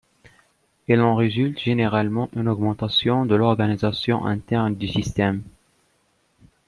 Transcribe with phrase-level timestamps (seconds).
[0.87, 5.43] Il en résulte généralement une augmentation de l'organisation interne du système.